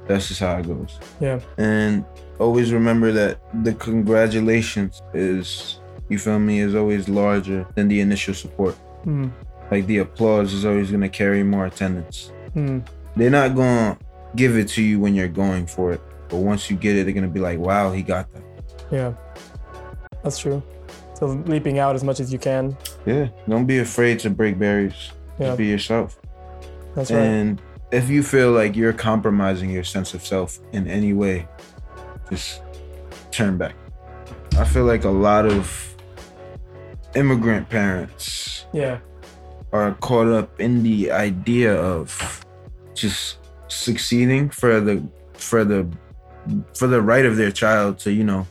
That's 0.07 0.29
just 0.29 0.41
how 0.41 0.57
it 0.57 0.67
goes. 0.67 0.99
Yeah. 1.21 1.41
And 1.59 2.07
always 2.39 2.73
remember 2.73 3.13
that 3.13 3.41
the 3.65 3.75
congratulations 3.75 5.03
is, 5.15 5.81
you 6.09 6.19
feel 6.19 6.39
me, 6.39 6.61
is 6.61 6.75
always 6.75 7.09
larger 7.09 7.67
than 7.75 7.89
the 7.89 8.01
initial 8.01 8.35
support. 8.35 8.77
Mm. 9.05 9.31
Like 9.71 9.87
the 9.87 9.99
applause 9.99 10.53
is 10.53 10.65
always 10.65 10.91
gonna 10.91 11.09
carry 11.09 11.43
more 11.43 11.67
attendance. 11.67 12.33
Mm. 12.55 12.87
They're 13.17 13.31
not 13.31 13.55
gonna 13.55 13.99
give 14.37 14.57
it 14.57 14.69
to 14.69 14.83
you 14.83 15.01
when 15.01 15.15
you're 15.15 15.29
going 15.29 15.67
for 15.67 15.93
it, 15.93 16.01
but 16.29 16.37
once 16.37 16.71
you 16.71 16.77
get 16.77 16.97
it, 16.97 17.05
they're 17.05 17.15
gonna 17.15 17.29
be 17.29 17.41
like, 17.41 17.59
"Wow, 17.59 17.93
he 17.93 18.03
got 18.03 18.31
that." 18.33 18.43
Yeah. 18.91 19.13
That's 20.23 20.39
true. 20.39 20.63
So 21.15 21.27
leaping 21.47 21.79
out 21.79 21.95
as 21.97 22.05
much 22.05 22.21
as 22.21 22.33
you 22.33 22.39
can. 22.39 22.77
Yeah. 23.05 23.29
Don't 23.49 23.67
be 23.67 23.79
afraid 23.79 24.21
to 24.21 24.31
break 24.31 24.59
barriers. 24.59 25.13
Yeah. 25.39 25.49
Just 25.49 25.59
be 25.59 25.67
yourself. 25.67 26.21
That's 26.95 27.11
right. 27.11 27.21
And 27.21 27.63
if 27.91 28.09
you 28.09 28.23
feel 28.23 28.53
like 28.53 28.77
you're 28.77 28.93
compromising 28.93 29.71
your 29.71 29.85
sense 29.85 30.15
of 30.15 30.25
self 30.25 30.59
in 30.73 30.87
any 30.89 31.13
way, 31.13 31.47
just 32.31 32.63
turn 33.31 33.57
back. 33.59 33.75
I 34.59 34.65
feel 34.65 34.85
like 34.85 35.05
a 35.05 35.11
lot 35.11 35.47
of 35.47 35.95
immigrant 37.15 37.69
parents 37.69 38.67
Yeah. 38.73 38.99
are 39.73 39.93
caught 40.01 40.29
up 40.29 40.61
in 40.61 40.83
the 40.83 41.11
idea 41.11 41.75
of 41.75 42.45
just 42.95 43.39
succeeding 43.69 44.51
for 44.51 44.81
the 44.81 45.03
for 45.35 45.65
the 45.65 45.87
for 46.75 46.87
the 46.87 47.01
right 47.03 47.27
of 47.27 47.37
their 47.37 47.51
child 47.51 47.99
to, 47.99 48.11
you 48.13 48.25
know, 48.25 48.47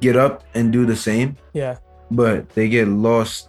get 0.00 0.16
up 0.16 0.44
and 0.54 0.72
do 0.72 0.84
the 0.86 0.96
same 0.96 1.36
Yeah. 1.52 1.76
but 2.10 2.48
they 2.50 2.68
get 2.68 2.88
lost 2.88 3.48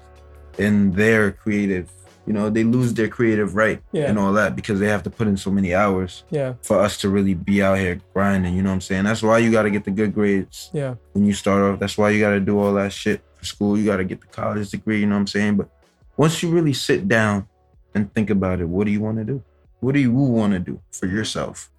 in 0.57 0.91
their 0.91 1.31
creative 1.31 1.89
you 2.25 2.31
know 2.33 2.49
they 2.49 2.63
lose 2.63 2.93
their 2.93 3.07
creative 3.09 3.55
right 3.55 3.81
Yeah. 3.91 4.05
and 4.09 4.17
all 4.17 4.31
that 4.33 4.55
because 4.55 4.79
they 4.79 4.87
have 4.87 5.03
to 5.03 5.09
put 5.09 5.27
in 5.27 5.35
so 5.37 5.51
many 5.51 5.73
hours 5.73 6.23
Yeah. 6.29 6.53
for 6.61 6.79
us 6.79 6.97
to 7.01 7.09
really 7.09 7.33
be 7.33 7.61
out 7.61 7.77
here 7.77 7.99
grinding 8.13 8.55
you 8.55 8.61
know 8.63 8.69
what 8.69 8.75
i'm 8.75 8.81
saying 8.81 9.03
that's 9.03 9.21
why 9.21 9.39
you 9.39 9.51
got 9.51 9.63
to 9.63 9.69
get 9.69 9.83
the 9.83 9.91
good 9.91 10.13
grades 10.13 10.69
Yeah. 10.73 10.95
when 11.13 11.25
you 11.25 11.33
start 11.33 11.61
off 11.61 11.79
that's 11.79 11.97
why 11.97 12.09
you 12.11 12.19
got 12.21 12.31
to 12.31 12.39
do 12.39 12.57
all 12.59 12.73
that 12.75 12.93
shit 12.93 13.21
for 13.35 13.45
school 13.45 13.77
you 13.77 13.85
got 13.85 13.97
to 13.97 14.05
get 14.05 14.21
the 14.21 14.27
college 14.27 14.69
degree 14.69 14.99
you 15.01 15.05
know 15.05 15.15
what 15.15 15.21
i'm 15.21 15.27
saying 15.27 15.57
but 15.57 15.69
once 16.17 16.41
you 16.41 16.49
really 16.49 16.73
sit 16.73 17.07
down 17.07 17.47
and 17.95 18.13
think 18.13 18.29
about 18.29 18.59
it 18.61 18.65
what 18.69 18.85
do 18.85 18.91
you 18.91 19.01
want 19.01 19.17
to 19.17 19.23
do 19.25 19.43
what 19.81 19.93
do 19.93 19.99
you 19.99 20.11
want 20.13 20.53
to 20.53 20.59
do 20.59 20.79
for 20.91 21.07
yourself 21.07 21.69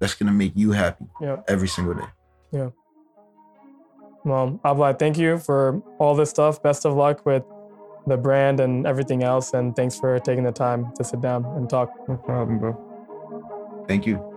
that's 0.00 0.14
going 0.14 0.26
to 0.26 0.32
make 0.36 0.52
you 0.54 0.72
happy 0.72 1.06
Yeah. 1.20 1.38
every 1.48 1.68
single 1.68 1.94
day 1.94 2.10
yeah 2.52 2.70
Well, 4.24 4.58
Abla, 4.64 4.94
thank 4.94 5.18
you 5.18 5.36
for 5.38 5.82
all 5.98 6.14
this 6.14 6.30
stuff. 6.30 6.62
Best 6.62 6.86
of 6.86 6.94
luck 6.94 7.26
with 7.26 7.42
the 8.06 8.16
brand 8.16 8.60
and 8.60 8.86
everything 8.86 9.22
else. 9.22 9.54
And 9.54 9.74
thanks 9.74 9.98
for 9.98 10.18
taking 10.18 10.44
the 10.44 10.52
time 10.52 10.92
to 10.96 11.04
sit 11.04 11.20
down 11.20 11.44
and 11.56 11.68
talk. 11.68 11.90
no 12.08 12.16
problem 12.16 12.58
bro 12.58 12.76
Thank 13.86 14.06
you. 14.06 14.33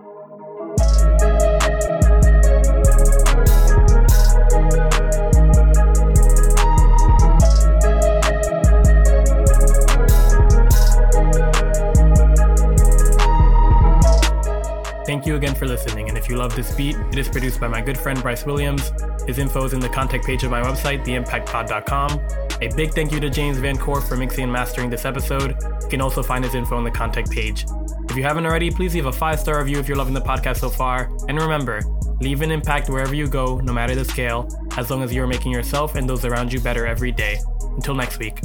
Thank 15.08 15.24
you 15.24 15.36
again 15.36 15.54
for 15.54 15.66
listening, 15.66 16.10
and 16.10 16.18
if 16.18 16.28
you 16.28 16.36
love 16.36 16.54
this 16.54 16.74
beat, 16.74 16.94
it 16.94 17.16
is 17.16 17.30
produced 17.30 17.58
by 17.58 17.66
my 17.66 17.80
good 17.80 17.96
friend 17.96 18.20
Bryce 18.20 18.44
Williams. 18.44 18.92
His 19.26 19.38
info 19.38 19.64
is 19.64 19.72
in 19.72 19.80
the 19.80 19.88
contact 19.88 20.26
page 20.26 20.44
of 20.44 20.50
my 20.50 20.60
website, 20.60 21.02
theimpactpod.com. 21.02 22.20
A 22.60 22.68
big 22.76 22.92
thank 22.92 23.10
you 23.10 23.18
to 23.20 23.30
James 23.30 23.56
Van 23.56 23.78
Core 23.78 24.02
for 24.02 24.18
mixing 24.18 24.44
and 24.44 24.52
mastering 24.52 24.90
this 24.90 25.06
episode. 25.06 25.56
You 25.82 25.88
can 25.88 26.02
also 26.02 26.22
find 26.22 26.44
his 26.44 26.54
info 26.54 26.76
on 26.76 26.84
the 26.84 26.90
contact 26.90 27.30
page. 27.30 27.64
If 28.10 28.18
you 28.18 28.22
haven't 28.22 28.44
already, 28.44 28.70
please 28.70 28.94
leave 28.94 29.06
a 29.06 29.12
five 29.12 29.40
star 29.40 29.58
review 29.60 29.78
if 29.78 29.88
you're 29.88 29.96
loving 29.96 30.12
the 30.12 30.20
podcast 30.20 30.58
so 30.58 30.68
far. 30.68 31.10
And 31.26 31.40
remember, 31.40 31.80
leave 32.20 32.42
an 32.42 32.50
impact 32.50 32.90
wherever 32.90 33.14
you 33.14 33.28
go, 33.28 33.60
no 33.60 33.72
matter 33.72 33.94
the 33.94 34.04
scale, 34.04 34.46
as 34.76 34.90
long 34.90 35.02
as 35.02 35.14
you're 35.14 35.26
making 35.26 35.52
yourself 35.52 35.94
and 35.94 36.06
those 36.06 36.26
around 36.26 36.52
you 36.52 36.60
better 36.60 36.86
every 36.86 37.12
day. 37.12 37.38
Until 37.76 37.94
next 37.94 38.18
week. 38.18 38.40